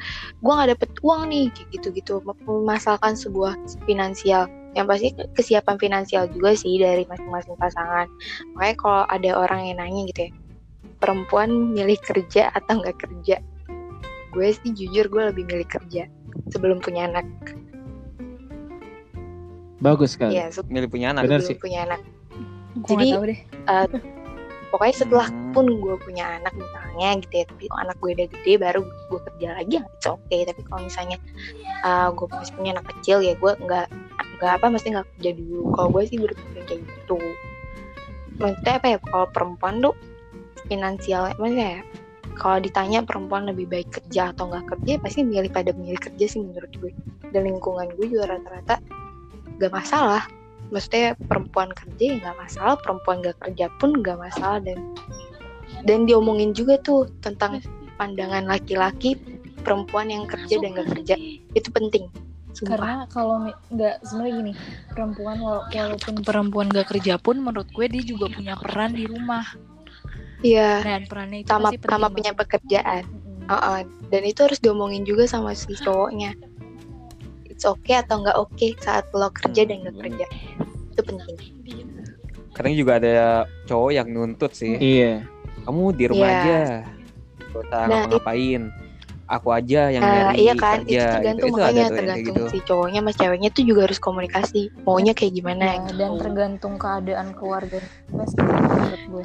[0.40, 3.52] gue nggak dapet uang nih kayak gitu-gitu memasalkan sebuah
[3.84, 8.08] finansial yang pasti kesiapan finansial juga sih dari masing-masing pasangan
[8.56, 10.32] makanya kalau ada orang yang nanya gitu ya
[10.98, 13.36] perempuan milih kerja atau nggak kerja
[14.32, 16.08] gue sih jujur gue lebih milih kerja
[16.48, 17.28] sebelum punya anak
[19.82, 20.30] Bagus kan?
[20.30, 21.60] ya milih punya anak Bener sebelum sih.
[21.60, 22.00] punya anak
[22.72, 23.40] Gue Jadi, deh.
[23.68, 23.86] Eh,
[24.72, 25.52] pokoknya setelah Hmm.
[25.52, 29.48] pun gue punya anak misalnya gitu ya tapi anak gue udah gede baru gue kerja
[29.60, 30.40] lagi ya it's okay.
[30.48, 31.18] Tapi kalau misalnya
[31.84, 33.86] uh, gue masih punya anak kecil ya gue nggak
[34.40, 35.60] nggak apa mesti nggak kerja dulu.
[35.76, 37.18] Kalau gue sih berpikir kayak gitu.
[38.40, 39.94] Maksudnya apa ya kalau perempuan tuh
[40.72, 41.82] finansial maksudnya ya
[42.32, 46.40] kalau ditanya perempuan lebih baik kerja atau nggak kerja pasti milih pada milih kerja sih
[46.40, 46.90] menurut gue.
[47.28, 48.80] Dan lingkungan gue juga rata-rata
[49.60, 50.24] gak masalah
[50.72, 54.78] maksudnya perempuan kerja ya nggak masalah perempuan gak kerja pun nggak masalah dan
[55.84, 57.60] dan diomongin juga tuh tentang
[58.00, 59.20] pandangan laki-laki
[59.62, 61.14] perempuan yang kerja dan gak kerja
[61.52, 62.08] itu penting
[62.52, 62.76] Sumpah.
[62.76, 64.52] Karena kalau nggak sebenarnya gini,
[64.92, 69.44] perempuan wala- walaupun perempuan gak kerja pun menurut gue dia juga punya peran di rumah.
[70.44, 73.48] iya Dan perannya itu sama sama punya pekerjaan Mm-mm.
[73.48, 73.80] Heeh,
[74.12, 76.36] dan itu harus diomongin juga sama si cowoknya
[77.62, 80.26] it's okay atau nggak oke saat lo kerja dan gak kerja.
[80.90, 81.36] Itu penting.
[82.50, 84.74] Kadang juga ada cowok yang nuntut sih.
[84.74, 85.22] Iya.
[85.62, 86.42] kamu di rumah Iya.
[86.42, 86.58] aja.
[87.54, 88.62] Gak usah Nah, ngapa-ngapain.
[89.30, 91.46] Aku aja yang Nah, nyari iya kan, itu kerja tergantung gitu.
[91.46, 92.44] itu makanya tuh yang kayak tergantung gitu.
[92.50, 94.62] si cowoknya sama ceweknya tuh juga harus komunikasi.
[94.82, 95.98] Maunya kayak gimana Ya, gitu.
[96.02, 97.78] dan tergantung keadaan keluarga.
[98.26, 99.24] Sih menurut gue.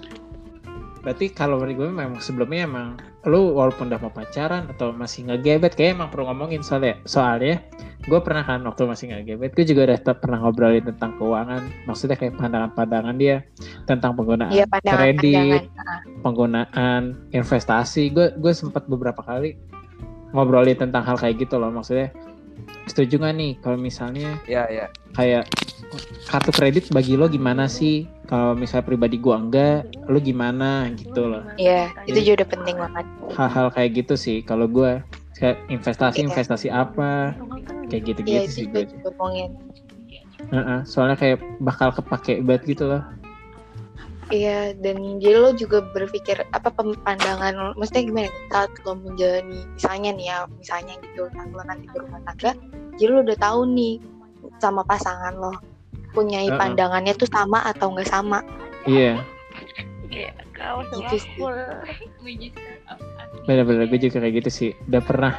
[1.03, 2.87] Berarti kalau menurut gue memang sebelumnya emang
[3.27, 7.59] lu walaupun udah mau pacaran atau masih ngegebet kayak emang perlu ngomongin soalnya soalnya
[8.07, 12.39] gue pernah kan waktu masih ngegebet gue juga udah pernah ngobrolin tentang keuangan maksudnya kayak
[12.39, 13.43] pandangan-pandangan dia
[13.83, 15.11] tentang penggunaan Iya pandangan-pandangan.
[15.19, 15.99] kredit Heeh.
[16.23, 17.01] penggunaan
[17.35, 19.59] investasi gue gue sempat beberapa kali
[20.31, 22.15] ngobrolin tentang hal kayak gitu loh maksudnya
[22.87, 25.43] setuju gak nih kalau misalnya ya ya kayak
[26.27, 28.07] kartu kredit bagi lo gimana sih?
[28.27, 30.91] Kalau misalnya pribadi gua enggak lo gimana?
[30.91, 31.43] Gitu loh.
[31.55, 33.05] Iya, itu juga udah penting banget.
[33.37, 34.37] hal-hal kayak gitu sih.
[34.41, 35.03] Kalau gua
[35.37, 36.27] kayak investasi Iya.
[36.31, 37.37] investasi apa?
[37.87, 39.51] Kayak gitu-gitu itu sih gue ngomongin.
[40.47, 43.03] Heeh, soalnya kayak bakal kepake banget gitu loh.
[44.27, 48.29] Iya, dan jadi lo juga berpikir apa pandangan maksudnya gimana?
[48.51, 52.51] Saat lo menjalani misalnya nih ya, misalnya gitu, saat lo nanti berumah tangga,
[52.99, 54.03] jadi lo udah tahu nih
[54.59, 55.55] sama pasangan lo
[56.11, 56.57] punya Uh-uh.
[56.57, 58.39] pandangannya tuh sama atau nggak sama.
[58.85, 59.19] iya
[60.51, 61.37] Kau Gitu sih.
[63.45, 65.33] bener-bener gue juga kayak gitu sih udah pernah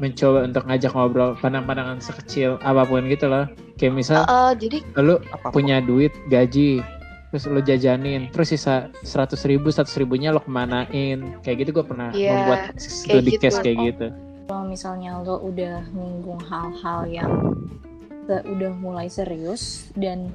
[0.00, 5.20] mencoba untuk ngajak ngobrol pandang-pandangan sekecil apa pun gitu loh kayak misal Eh, jadi lu
[5.52, 6.82] punya duit gaji
[7.30, 12.10] terus lu jajanin terus sisa seratus ribu seratus ribunya lo kemanain kayak gitu gue pernah
[12.10, 13.46] Iya, membuat studi gitu.
[13.46, 14.06] case kayak gitu
[14.42, 17.30] Kalau misalnya lo udah nyinggung hal-hal yang
[18.28, 20.30] udah mulai serius dan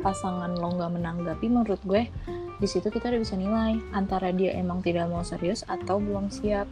[0.00, 2.08] pasangan lo nggak menanggapi, menurut gue
[2.56, 6.68] di situ kita udah bisa nilai antara dia emang tidak mau serius atau belum siap.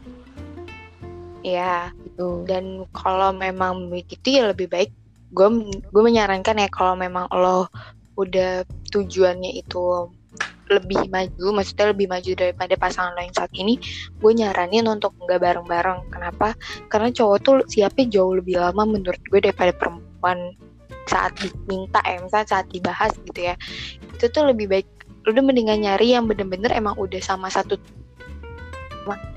[1.45, 2.49] Ya gitu.
[2.49, 4.89] dan kalau memang begitu ya lebih baik
[5.37, 5.49] gue
[5.93, 7.69] gue menyarankan ya kalau memang lo
[8.17, 10.09] udah tujuannya itu
[10.73, 13.77] lebih maju maksudnya lebih maju daripada pasangan lo yang saat ini
[14.17, 16.09] gue nyaranin untuk nggak bareng-bareng.
[16.09, 16.57] Kenapa?
[16.89, 20.04] Karena cowok tuh siapnya jauh lebih lama menurut gue daripada perempuan
[21.05, 23.55] saat diminta ya misalnya saat dibahas gitu ya
[24.17, 24.89] itu tuh lebih baik
[25.25, 27.77] lu udah mendingan nyari yang bener-bener emang udah sama satu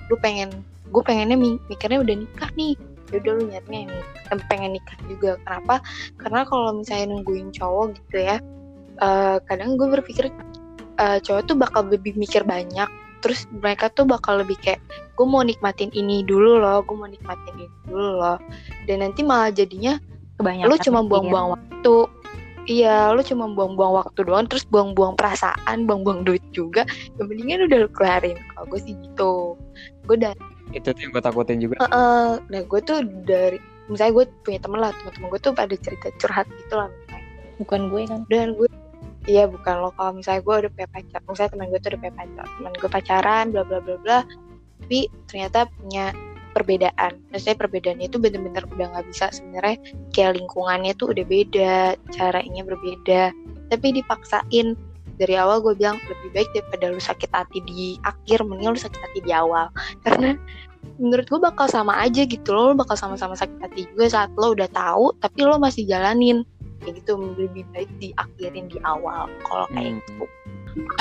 [0.07, 0.51] lu pengen
[0.87, 2.75] gue pengennya mi- mikirnya udah nikah nih
[3.11, 5.39] yaudah lu nyarinya yang pengen nikah juga.
[5.47, 5.79] Kenapa?
[6.19, 8.37] Karena kalau misalnya nungguin cowok gitu ya
[8.99, 10.31] eh, kadang gue berpikir
[10.99, 14.77] eh, cowok tuh bakal lebih mikir banyak terus mereka tuh bakal lebih kayak
[15.17, 18.37] gue mau nikmatin ini dulu loh gue mau nikmatin ini dulu loh.
[18.87, 19.99] Dan nanti malah jadinya
[20.37, 21.95] Kebanyakan lu cuma buang-buang waktu.
[22.67, 26.83] Iya lu cuma buang-buang waktu doang terus buang-buang perasaan buang-buang duit juga
[27.15, 28.35] yang mendingan udah lu kelarin.
[28.53, 29.55] Kalau gue sih gitu.
[30.03, 30.35] Gue udah
[30.75, 31.79] itu tuh yang gue takutin juga.
[31.79, 33.55] Heeh, nah gue tuh dari
[33.87, 36.91] misalnya gue punya temen lah teman-teman gue tuh pada cerita curhat gitu lah.
[36.91, 37.23] Misalnya.
[37.57, 38.21] bukan gue kan.
[38.27, 38.69] dan gue
[39.31, 39.89] iya bukan lo.
[39.95, 42.89] Kalau misalnya gue udah punya pacar misalnya teman gue tuh udah punya pacar teman gue
[42.91, 44.19] pacaran bla bla bla bla
[44.87, 46.15] tapi ternyata punya
[46.57, 47.21] perbedaan.
[47.29, 49.77] Maksudnya perbedaannya itu bener-bener udah nggak bisa sebenarnya.
[50.09, 51.73] Kayak lingkungannya tuh udah beda
[52.17, 53.21] caranya berbeda.
[53.69, 54.73] Tapi dipaksain.
[55.17, 59.01] Dari awal gue bilang lebih baik daripada lu sakit hati di akhir mending lu sakit
[59.01, 59.69] hati di awal.
[60.05, 60.37] Karena
[61.01, 64.53] menurut gue bakal sama aja gitu lo lo bakal sama-sama sakit hati juga saat lo
[64.53, 66.45] udah tahu tapi lo masih jalanin.
[66.85, 69.25] Kayak gitu lebih baik diakhirin di awal.
[69.45, 70.01] Kalau kayak Hmm.
[70.05, 70.23] gitu.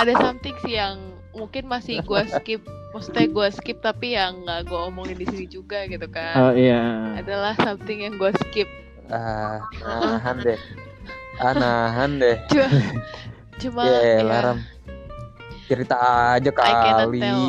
[0.01, 0.97] Ada something sih yang
[1.37, 2.65] mungkin masih gue skip
[2.97, 7.13] maksudnya gue skip tapi yang nggak gue omongin di sini juga gitu kan oh iya
[7.21, 8.69] adalah something yang gue skip
[9.13, 10.61] ah nahan deh
[11.37, 12.41] Anahan deh.
[12.49, 12.65] Cuma,
[13.61, 14.59] cuma Ya, ya, Laram.
[15.69, 15.97] Cerita
[16.41, 17.21] aja I cannot kali.
[17.21, 17.45] tell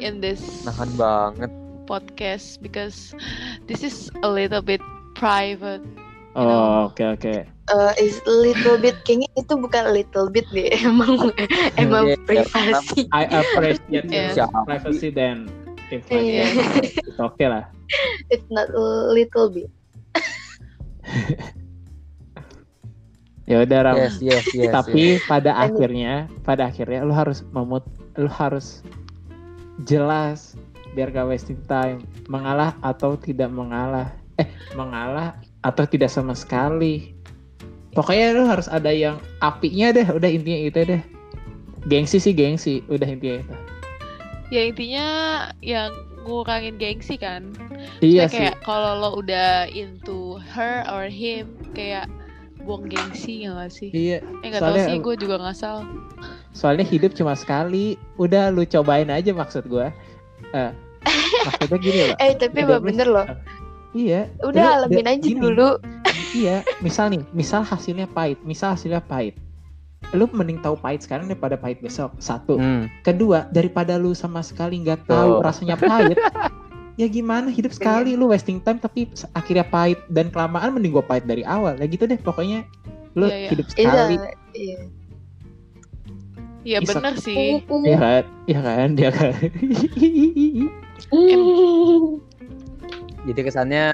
[0.00, 1.52] in this Nahan banget.
[1.84, 3.12] podcast because
[3.68, 4.80] this is a little bit
[5.14, 5.84] private.
[6.32, 7.55] Oh, oke oke.
[7.66, 11.34] Eh, is little bit kayaknya itu bukan little bit deh emang
[11.74, 14.38] emang Iya, privasi I appreciate Yeah.
[14.38, 15.50] your privacy dan
[15.90, 16.46] Iya.
[16.46, 16.82] that.
[17.02, 17.66] It's okay lah.
[18.30, 19.66] it's not a little bit
[23.46, 23.94] Ya udah Ram.
[23.94, 24.74] Yes, yes, yes.
[24.74, 25.26] Tapi yes.
[25.30, 25.78] pada Lanjut.
[25.78, 27.86] akhirnya, pada akhirnya lu harus memut,
[28.18, 28.82] lu harus
[29.86, 30.58] jelas
[30.98, 32.02] biar gak wasting time.
[32.26, 34.10] Mengalah atau tidak mengalah.
[34.42, 37.15] Eh, mengalah atau tidak sama sekali.
[37.96, 41.02] Pokoknya lu harus ada yang apinya deh, udah intinya itu deh.
[41.82, 43.54] Gengsi sih gengsi, udah intinya itu.
[44.48, 45.06] Ya intinya
[45.58, 45.90] yang
[46.22, 47.50] ngurangin gengsi kan.
[47.98, 48.38] Iya Maksudnya sih.
[48.42, 52.04] kayak kalau lo udah into her or him kayak
[52.58, 53.88] buang gengsi ya gak sih?
[53.88, 55.86] Iya, Eh tahu soalnya- sih gue juga ngasal.
[56.52, 57.94] soalnya hidup cuma sekali.
[58.16, 59.88] Udah lu cobain aja maksud gua.
[60.50, 60.70] Eh,
[61.46, 62.16] maksudnya gini loh.
[62.18, 63.26] eh tapi Udah bener loh
[63.96, 64.28] Iya.
[64.44, 65.40] udah alamin aja gini.
[65.40, 65.80] dulu
[66.36, 69.40] Iya, misal nih, misal hasilnya pahit, misal hasilnya pahit.
[70.12, 72.12] Lu mending tahu pahit sekarang daripada pahit besok.
[72.20, 72.60] Satu.
[72.60, 72.92] Hmm.
[73.00, 75.42] Kedua, daripada lu sama sekali nggak tahu Tuh.
[75.42, 76.20] rasanya pahit.
[77.00, 79.04] ya gimana hidup sekali lu wasting time tapi
[79.36, 81.80] akhirnya pahit dan kelamaan mending gua pahit dari awal.
[81.80, 82.68] Ya gitu deh pokoknya.
[83.16, 83.48] Lu Iya, iya.
[83.52, 84.16] hidup iya sekali.
[84.52, 84.78] iya
[86.66, 87.62] Iya bener sih.
[87.62, 88.24] Iya kan?
[88.50, 88.88] Iya kan?
[88.98, 89.32] Dia kan.
[93.26, 93.84] Jadi kesannya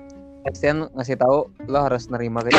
[0.42, 2.50] Christian ngasih tahu lo harus nerima ke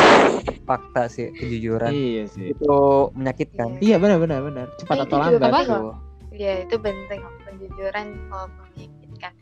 [0.63, 2.49] fakta sih kejujuran iya sih.
[2.49, 2.75] itu
[3.11, 3.77] menyakitkan.
[3.77, 4.65] Iya benar benar benar.
[4.77, 5.63] Cepat Eh, atau itu lambat.
[5.67, 5.95] Tuh.
[6.31, 9.33] Iya itu penting penjujuran kalau menyakitkan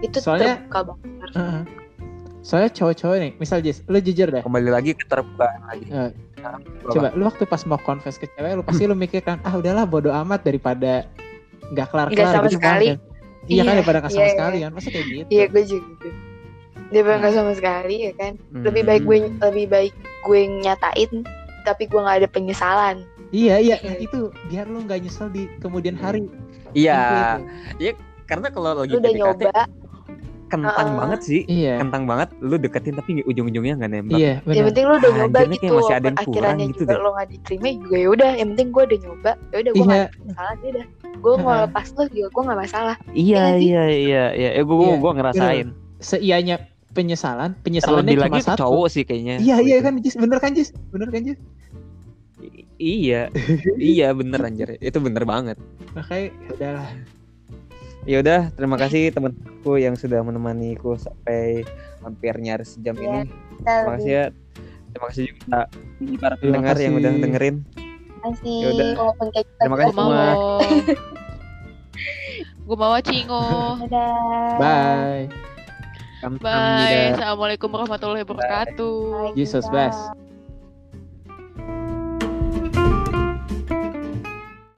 [0.00, 1.34] itu Soalnya- terbuka banget harus.
[1.36, 1.62] Heeh.
[2.40, 4.42] Soalnya cowok-cowok nih, misal Jess, lu jujur deh.
[4.42, 5.86] Kembali lagi ke terbukaan lagi.
[5.88, 6.12] Nah,
[6.84, 9.88] Coba lu waktu pas mau confess ke cewek lu pasti lu mikir kan ah udahlah
[9.88, 11.08] bodo amat daripada
[11.70, 12.68] nggak kelar Nggak kelar sama gitu kan.
[12.76, 12.86] sekali.
[13.44, 14.34] Iya kan Iya, daripada nggak sama iya, iya.
[14.34, 15.28] sekali kan masa kayak gitu.
[15.30, 16.08] Iya gue juga gitu.
[16.88, 17.16] Dia Nah.
[17.16, 18.32] nggak sama sekali ya kan.
[18.50, 18.62] Hmm.
[18.62, 21.10] Lebih baik gue lebih baik gue nyatain
[21.62, 22.96] tapi gue nggak ada penyesalan.
[23.30, 23.76] Iya iya Iya.
[23.82, 26.28] nah itu biar lu nggak nyesel di kemudian hari.
[26.72, 27.38] Iya,
[27.78, 27.98] Itu.
[28.24, 29.62] karena kalau lagi Lu udah PDKT nyoba,
[30.44, 30.98] kentang Heeh.
[30.98, 31.40] banget sih.
[31.46, 31.74] Iya.
[31.78, 34.18] Kentang banget lu deketin tapi ujung-ujungnya nggak nembak.
[34.18, 34.64] Iya yang benar.
[34.70, 35.72] penting lu udah Ah, nyoba kayak gitu.
[35.72, 38.30] masih ada yang kurang akhirannya gitu juga lo nggak diterima juga ya udah.
[38.34, 39.32] Yang penting gue udah nyoba.
[39.44, 39.84] Ya udah gue Iya.
[39.84, 40.86] nggak ada penyesalan ya udah.
[41.16, 42.96] Gue mau lepas lo juga gue nggak masalah.
[43.08, 43.64] Iya, Iya sih.
[43.64, 44.62] iya, iya, iya.
[44.62, 45.68] Gua, Iya, gua ngerasain.
[45.96, 46.56] Seianya
[46.94, 48.60] penyesalan, penyesalannya Terlebih cuma lagi satu.
[48.62, 49.36] cowok sih kayaknya.
[49.36, 49.84] Iya iya Gitu.
[49.84, 50.68] kan Jis, bener kan Jis?
[50.88, 51.38] Bener kan Jis?
[52.40, 53.30] I- Iya,
[53.94, 54.76] iya bener anjir.
[54.78, 55.56] Itu bener banget.
[55.92, 56.88] Makanya ya udahlah.
[58.04, 61.64] Ya udah, terima kasih temanku yang sudah menemaniku sampai
[62.00, 63.30] hampir nyaris sejam Iya, ini.
[63.58, 64.24] Terima kasih ya.
[64.90, 67.56] Terima kasih juga para Terima pendengar yang udah dengerin.
[68.20, 68.88] kasih Yaudah.
[68.94, 70.08] walaupun kayak kita Terima kasih Gue mau.
[70.08, 70.26] semua.
[72.60, 73.42] Gue mau cingo.
[73.82, 74.58] Dadah.
[74.58, 75.53] Bye.
[76.40, 77.12] Bye.
[77.14, 79.36] Assalamualaikum warahmatullahi wabarakatuh.
[79.36, 79.92] Jesus bless.
[79.92, 80.23] Waalaikumsalam.